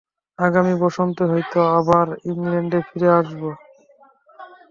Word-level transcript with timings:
আগামী 0.39 0.73
বসন্তে 0.83 1.23
হয়তো 1.25 1.59
আবার 1.79 2.07
ইংলণ্ডে 2.29 2.79
ফিরে 2.87 3.09
আসব। 3.19 3.41